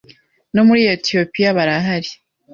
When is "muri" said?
0.67-0.81